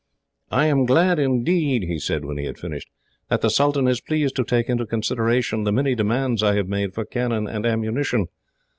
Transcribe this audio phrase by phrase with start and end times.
[0.49, 2.89] "I am glad indeed," he said, when he had finished,
[3.29, 6.95] "that the sultan is pleased to take into consideration the many demands I have made
[6.95, 8.25] for cannon and ammunition.